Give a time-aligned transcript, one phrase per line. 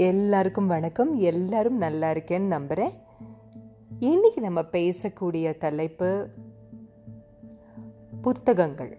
[0.00, 1.10] எல்லாருக்கும் வணக்கம்.
[1.18, 2.92] எல்லாரும் நல்லா இருக்கேன்னு நம்புகிறேன்
[3.98, 6.28] இன்னைக்கு நம்ம பேசக்கூடிய தலைப்பு
[8.22, 8.96] புத்தகங்கள்.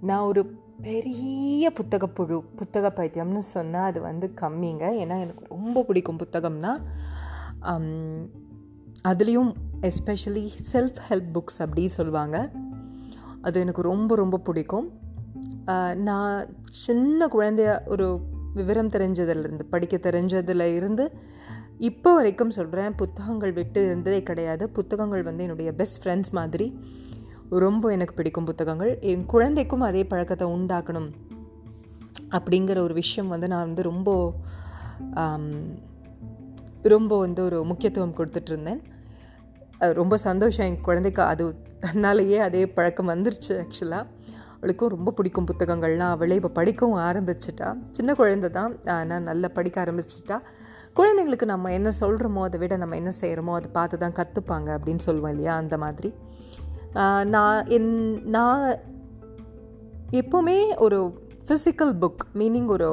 [0.00, 0.42] நான் ஒரு
[0.82, 4.84] பெரிய புத்தக புழு புத்தக பைத்தியம்னு சொன்னால் அது வந்து கம்மிங்க.
[5.02, 6.72] ஏன்னா எனக்கு ரொம்ப பிடிக்கும் புத்தகம்னா
[9.08, 12.50] அதுலேயும் எஸ்பெஷலி செல்ஃப் ஹெல்ப் புக்ஸ் அப்படி சொல்லுவாங்க.
[13.42, 14.90] அது எனக்கு ரொம்ப ரொம்ப பிடிக்கும்.
[15.94, 21.04] நான் சின்ன குழந்தைய ஒரு விவரம் தெரிஞ்சதுலேருந்து படிக்க தெரிஞ்சதுல இருந்து
[21.88, 24.64] இப்போ வரைக்கும் சொல்கிறேன் புத்தகங்கள் விட்டு இருந்ததே கிடையாது.
[24.68, 26.66] புத்தகங்கள் வந்து என்னுடைய பெஸ்ட் ஃப்ரெண்ட்ஸ் மாதிரி.
[27.64, 28.92] ரொம்ப எனக்கு பிடிக்கும் புத்தகங்கள்.
[29.10, 31.08] என் குழந்தைக்கும் அதே பழக்கத்தை உண்டாக்கணும்
[32.30, 34.10] அப்படிங்கிற ஒரு விஷயம் வந்து நான் வந்து ரொம்ப
[36.94, 38.80] ரொம்ப வந்து ஒரு முக்கியத்துவம் கொடுத்துட்டு இருந்தேன்.
[39.78, 40.66] அது ரொம்ப சந்தோஷம்.
[40.66, 41.44] என் குழந்தைக்கு அது
[41.86, 44.06] தன்னாலேயே அதே பழக்கம் வந்துருச்சு ஆக்சுவலாக
[44.60, 47.68] அவளுக்கும் ரொம்ப பிடிக்கும் புத்தகங்கள்லாம் அவளே இப்போ படிக்கவும் ஆரம்பிச்சிட்டா.
[47.90, 48.72] சின்ன குழந்தை தான்.
[48.96, 50.38] ஆனால் நல்லா படிக்க ஆரம்பிச்சிட்டா.
[50.98, 55.32] குழந்தைங்களுக்கு நம்ம என்ன சொல்கிறோமோ அதை விட நம்ம என்ன செய்கிறோமோ அதை பார்த்து தான் கற்றுப்பாங்க அப்படின்னு சொல்லுவோம்
[55.34, 56.10] இல்லையா அந்த மாதிரி.
[57.34, 57.92] நான் என்
[58.36, 58.64] நான்
[60.20, 60.98] எப்போவுமே ஒரு
[61.46, 62.88] ஃபிசிக்கல் புக் மீனிங் ஒரு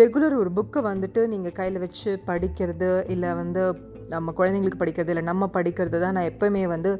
[0.00, 3.62] ரெகுலர் ஒரு புக்கை வந்துட்டு நீங்கள் கையில் வச்சு படிக்கிறது இல்லை வந்து
[4.08, 6.90] நம்ம குழந்தைங்களுக்கு படிக்கிறது இல்லை நம்ம படிக்கிறது தான் நான் எப்போவுமே வந்து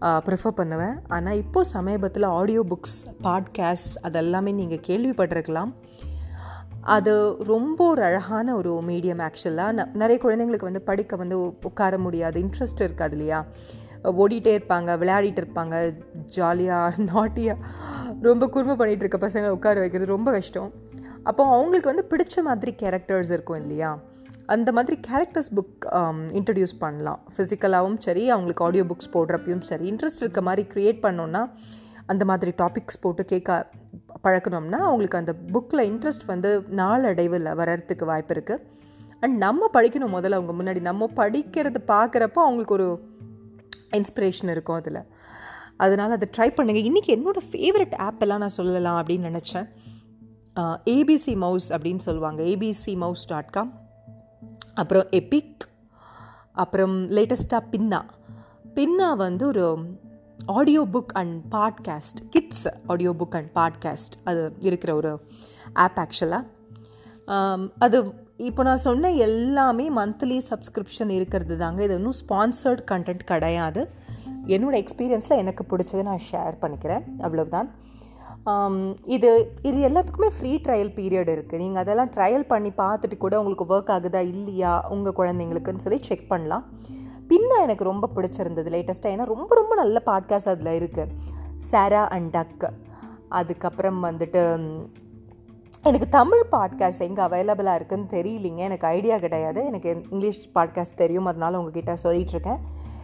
[0.00, 0.96] ப்ரிஃபர் பண்ணுவேன்.
[1.08, 5.72] ஆனால் இப்போது சமீபத்தில் ஆடியோ புக்ஸ் பாட்காஸ்ட் அதெல்லாமே நீங்கள் கேள்விப்பட்டிருக்கலாம்.
[6.80, 12.42] அது ரொம்ப ஒரு அழகான ஒரு மீடியம் ஆக்சுவலாக நிறைய குழந்தைங்களுக்கு வந்து படிக்க வந்து உட்கார முடியாது.
[12.42, 13.44] இன்ட்ரெஸ்ட் இருக்காது இல்லையா?
[14.04, 15.96] ஓடிட்டே இருப்பாங்க விளையாடிட்டு இருப்பாங்க.
[16.26, 17.58] ஜாலியாக நாட்டியாக
[18.22, 20.72] ரொம்ப குறும்பு பண்ணிகிட்டு இருக்க பசங்களை உட்கார வைக்கிறது ரொம்ப கஷ்டம்.
[21.22, 23.98] அப்போ அவங்களுக்கு வந்து பிடிச்ச மாதிரி கேரக்டர்ஸ் இருக்கும் இல்லையா?
[24.54, 25.84] அந்த மாதிரி கேரக்டர்ஸ் புக்
[26.38, 27.20] இன்ட்ரடியூஸ் பண்ணலாம்.
[27.34, 31.42] ஃபிசிக்கலாகவும் சரி அவங்களுக்கு ஆடியோ புக்ஸ் போடுறப்பையும் சரி இன்ட்ரெஸ்ட் இருக்க மாதிரி க்ரியேட் பண்ணோன்னா
[32.12, 33.58] அந்த மாதிரி டாபிக்ஸ் போட்டு கேட்க
[34.24, 38.64] பழக்கணும்னா அவங்களுக்கு அந்த புக்கில் இன்ட்ரெஸ்ட் வந்து நாளடைவில் வர்றதுக்கு வாய்ப்பு இருக்குது
[39.22, 40.80] அண்ட் நம்ம படிக்கணும் முதல்ல அவங்க முன்னாடி.
[40.88, 42.88] நம்ம படிக்கிறது பார்க்குறப்போ அவங்களுக்கு ஒரு
[43.98, 45.00] இன்ஸ்பிரேஷன் இருக்கும் அதில்.
[45.84, 49.68] அதனால் அதை ட்ரை பண்ணுங்கள் இன்றைக்கி என்னோடய ஃபேவரட் ஆப் எல்லாம் நான் சொல்லலாம் அப்படின்னு நினச்சேன்.
[50.94, 52.40] ஏபிசி மவுஸ் அப்படின்னு சொல்லுவாங்க.
[52.52, 53.70] ஏபிசி மவுஸ் டாட் காம்
[54.80, 55.64] அப்புறம் எபிக்
[56.52, 58.00] அப்புறம் லேட்டஸ்ட்டாக பின்னா.
[58.76, 59.64] பின்னா வந்து ஒரு
[60.58, 65.12] audio book and podcast kids audio book and podcast அது இருக்கிற ஒரு
[65.84, 66.46] ஆப் ஆக்சுவலாக
[67.78, 67.98] அது
[68.48, 71.80] இப்போ நான் சொன்ன எல்லாமே மந்த்லி சப்ஸ்கிரிப்ஷன் இருக்கிறது தாங்க.
[71.84, 73.82] இது இன்னும் ஸ்பான்சர்ட் கண்டென்ட் கிடையாது.
[74.46, 77.06] என்னோடய எக்ஸ்பீரியன்ஸில் எனக்கு பிடிச்சதை நான் ஷேர் பண்ணிக்கிறேன்.
[77.20, 77.68] அவ்வளவுதான்.
[79.16, 79.30] இது
[79.62, 84.22] இது எல்லாத்துக்குமே ஃப்ரீ ட்ரையல் பீரியட் இருக்குது நீங்கள் அதெல்லாம் ட்ரையல் பண்ணி பார்த்துட்டு கூட உங்களுக்கு ஒர்க் ஆகுதா
[84.34, 86.64] இல்லையா உங்கள் குழந்தைங்களுக்குன்னு சொல்லி செக் பண்ணலாம்.
[87.28, 91.12] பின்ன எனக்கு ரொம்ப பிடிச்சிருந்தது லேட்டஸ்ட்டாக ஏன்னா ரொம்ப ரொம்ப நல்ல பாட்காஸ்ட் அதில் இருக்குது
[91.56, 92.66] சாரா அண்ட் டக்
[93.28, 94.42] அதுக்கப்புறம் வந்துட்டு
[95.82, 98.60] எனக்கு தமிழ் பாட்காஸ்ட் எங்கே அவைலபிளாக இருக்குதுன்னு தெரியலிங்க.
[98.68, 99.60] எனக்கு ஐடியா கிடையாது.
[99.64, 102.60] எனக்கு இங்கிலீஷ் பாட்காஸ்ட் தெரியும் அதனால உங்ககிட்ட சொல்லிகிட்ருக்கேன் இருக்கேன்.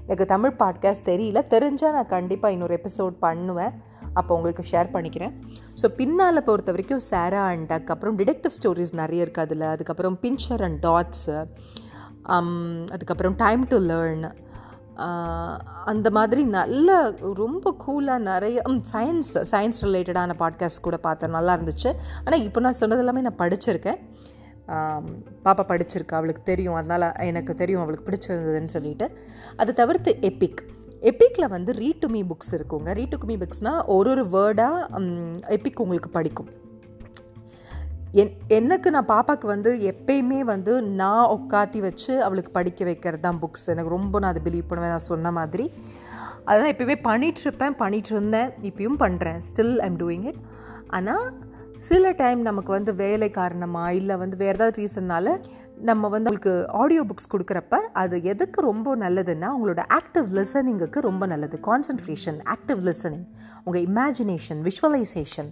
[0.07, 1.41] எனக்கு தமிழ் பாட்காஸ்ட் தெரியல.
[1.55, 3.75] தெரிஞ்சால் நான் கண்டிப்பாக இன்னொரு எபிசோட் பண்ணுவேன்.
[4.21, 5.35] அப்போ உங்களுக்கு ஷேர் பண்ணிக்கிறேன்.
[5.81, 9.67] ஸோ பின்னால் பொறுத்த வரைக்கும் சாரா அண்ட் டக் அப்புறம் டிடெக்டிவ் ஸ்டோரிஸ் நிறைய இருக்குது அதில்.
[9.75, 11.37] அதுக்கப்புறம் பின்ச்சர் அண்ட் டாட்ஸு
[12.95, 14.27] அதுக்கப்புறம் டைம் டு லேர்ன்
[15.91, 16.91] அந்த மாதிரி நல்ல
[17.41, 18.59] ரொம்ப கூலாக நிறைய
[18.93, 21.35] சயின்ஸ் சயின்ஸ் ரிலேட்டடான பாட்காஸ்ட் கூட பார்த்தேன்.
[21.39, 21.91] நல்லா இருந்துச்சு.
[22.25, 24.01] ஆனால் இப்போ நான் சொன்னது எல்லாமே நான் படிச்சிருக்கேன்.
[24.75, 25.07] Um,
[25.47, 26.77] பாப்பா படிச்சிருக்கா அவளுக்கு தெரியும்.
[26.81, 29.07] அதனால் எனக்கு தெரியும் அவளுக்கு பிடிச்சிருந்ததுன்னு சொல்லிட்டு.
[29.63, 30.63] அதை தவிர்த்து எப்பிக்
[31.11, 32.91] எபிக்கில் வந்து ரீட் டு மீ புக்ஸ் இருக்குங்க.
[32.99, 35.01] ரீட் டு மீ புக்ஸ்னால் ஒரு ஒரு வேர்டாக
[35.57, 36.51] எபிக் உங்களுக்கு படிக்கும்.
[38.21, 43.67] என் எனக்கு நான் பாப்பாவுக்கு வந்து எப்பயுமே வந்து நான் உட்காத்தி வச்சு அவளுக்கு படிக்க வைக்கிறது தான் புக்ஸ்
[43.73, 44.95] எனக்கு ரொம்ப நான் அதை பிலீவ் பண்ணுவேன்.
[44.97, 45.67] நான் சொன்ன மாதிரி.
[46.51, 50.41] அதான் எப்பயுமே பண்ணிகிட்ருப்பேன் பண்ணிகிட்டு இருந்தேன் இப்பயும் பண்ணுறேன் ஸ்டில் ஐம் டூயிங் இட்
[50.97, 51.27] ஆனால்
[51.89, 55.37] சில டைம் நமக்கு வந்து வேலை காரணமாக இல்லை வந்து வேறு ஏதாவது ரீசன்னால
[55.79, 61.61] நம்ம வந்து உங்களுக்கு ஆடியோ புக்ஸ் கொடுக்குறப்ப அது எதுக்கு ரொம்ப நல்லதுன்னா உங்களோட ஆக்டிவ் லிசனிங்குக்கு ரொம்ப நல்லது.
[61.63, 63.27] கான்சன்ட்ரேஷன் ஆக்டிவ் லிசனிங்
[63.65, 65.51] உங்கள் இமேஜினேஷன் விஷுவலைசேஷன்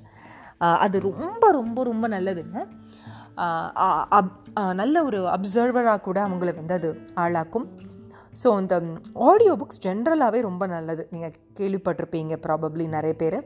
[0.59, 2.67] அது ரொம்ப ரொம்ப ரொம்ப நல்லதுங்க
[4.11, 7.67] அப்- நல்ல ஒரு அப்சர்வராக கூட அவங்கள வந்து அது ஆளாக்கும்.
[8.45, 8.83] ஸோ இந்த
[9.15, 11.09] ஆடியோ புக்ஸ் ஜென்ரலாகவே ரொம்ப நல்லது.
[11.11, 13.39] நீங்கள் கேள்விப்பட்டிருப்பீங்க ப்ராபப்ளி நிறைய பேர்.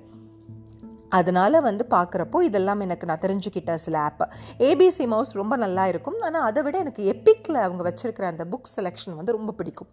[1.19, 4.25] அதனால் வந்து பார்க்குறப்போ இதெல்லாம் எனக்கு நான் தெரிஞ்சுக்கிட்ட சில ஆப்
[4.69, 6.19] ஏபிசி மவுஸ் ரொம்ப நல்லா இருக்கும்.
[6.29, 9.91] ஆனால் அதை விட எனக்கு எப்பிக்கில் அவங்க வச்சுருக்கிற அந்த புக் செலெக்ஷன் வந்து ரொம்ப பிடிக்கும்.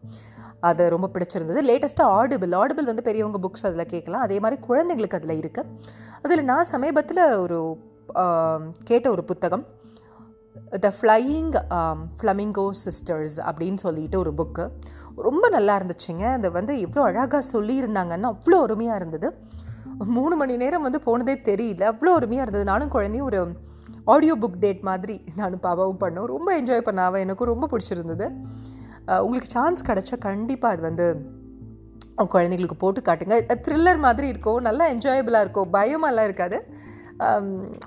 [0.70, 1.62] அது ரொம்ப பிடிச்சிருந்தது.
[1.70, 4.26] லேட்டஸ்ட்டாக ஆடிபிள் ஆடிபிள் வந்து பெரியவங்க புக்ஸ் அதில் கேட்கலாம்.
[4.28, 5.72] அதே மாதிரி குழந்தைங்களுக்கு அதில் இருக்குது
[6.26, 7.60] அதில் நான் சமீபத்தில் ஒரு
[8.90, 9.66] கேட்ட ஒரு புத்தகம்.
[10.84, 11.52] த ஃப்ளையிங்
[12.20, 14.66] ஃப்ளமிங்கோ சிஸ்டர்ஸ் அப்படின்னு சொல்லிட்டு ஒரு புக்கு
[15.28, 16.26] ரொம்ப நல்லா இருந்துச்சுங்க.
[16.38, 19.30] அது வந்து எவ்வளோ அழகாக சொல்லியிருந்தாங்கன்னா அவ்வளோ அருமையாக இருந்தது.
[20.18, 21.84] மூணு மணி நேரம் வந்து போனதே தெரியல.
[21.94, 22.66] அவ்வளோ அருமையாக இருந்தது.
[22.72, 23.40] நானும் குழந்தையும் ஒரு
[24.14, 26.28] ஆடியோ புக் டேட் மாதிரி நானும் பாபாவும் பண்ணோம்.
[26.34, 28.28] ரொம்ப என்ஜாய் பண்ண எனக்கும் ரொம்ப பிடிச்சிருந்தது.
[29.26, 31.06] உங்களுக்கு சான்ஸ் கிடச்சா கண்டிப்பாக அது வந்து
[32.34, 33.38] குழந்தைங்களுக்கு போட்டு காட்டுங்க.
[33.66, 34.60] த்ரில்லர் மாதிரி இருக்கும்.
[34.68, 35.70] நல்லா என்ஜாயபிளாக இருக்கும்.
[35.76, 36.58] பயமெல்லாம் இருக்காது.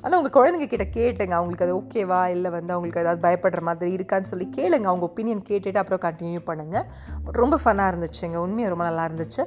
[0.02, 1.34] ஆனால் உங்கள் குழந்தைங்க கிட்ட கேட்டுங்க.
[1.38, 4.86] அவங்களுக்கு அது ஓகேவா இல்லை வந்து அவங்களுக்கு ஏதாவது பயப்படுற மாதிரி இருக்கான்னு சொல்லி கேளுங்க.
[4.92, 6.86] அவங்க ஒப்பீனியன் கேட்டுட்டு அப்புறம் கண்டினியூ பண்ணுங்கள்
[7.42, 8.36] ரொம்ப ஃபன்னாக இருந்துச்சுங்க.
[8.46, 9.44] உண்மையாக ரொம்ப நல்லா இருந்துச்சு.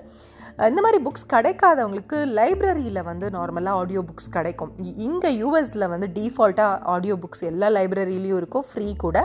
[0.67, 4.71] இந்த மாதிரி புக்ஸ் கிடைக்காதவங்களுக்கு லைப்ரரியில் வந்து நார்மலாக ஆடியோ புக்ஸ் கிடைக்கும்.
[5.05, 9.17] இங்கே யூஎஸில் வந்து டிஃபால்ட்டாக ஆடியோ புக்ஸ் எல்லா லைப்ரரியிலையும் இருக்கும் ஃப்ரீ கூட.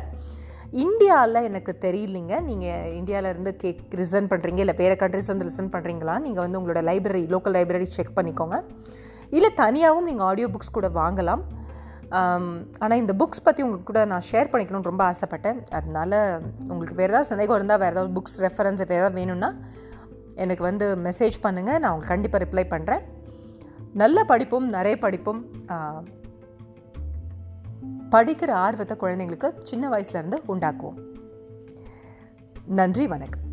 [0.85, 2.37] இந்தியாவில் எனக்கு தெரியலைங்க.
[2.51, 7.25] நீங்கள் இந்தியாவிலேருந்து கேக் ரிசன் பண்ணுறீங்க இல்லை வேறு கண்ட்ரிஸ் வந்து லிசன் பண்ணுறீங்களா நீங்கள் வந்து உங்களோட லைப்ரரி
[7.35, 8.59] லோக்கல் லைப்ரரி செக் பண்ணிக்கோங்க.
[9.37, 11.45] இல்லை தனியாகவும் நீங்கள் ஆடியோ புக்ஸ் கூட வாங்கலாம்.
[12.85, 15.59] ஆனால் இந்த புக்ஸ் பற்றி உங்கள் கூட நான் ஷேர் பண்ணிக்கணும்னு ரொம்ப ஆசைப்பட்டேன்.
[15.79, 16.13] அதனால
[16.73, 19.51] உங்களுக்கு வேறு ஏதாவது சந்தேகம் இருந்தால் வேறு ஏதாவது புக்ஸ் ரெஃபரன்ஸ் வேறு ஏதாவது வேணும்னா
[20.43, 23.05] எனக்கு வந்து மெசேஜ் பண்ணுங்கள் நான் உங்களுக்கு கண்டிப்பாக ரிப்ளை பண்ணுறேன்
[24.03, 25.43] நல்ல படிப்பும் நிறைய படிப்பும்
[28.15, 30.99] படிக்கிற ஆர்வத்தை குழந்தைங்களுக்கு சின்ன வயசுலேருந்து உண்டாக்குவோம்.
[32.81, 33.44] நன்றி வணக்கம்.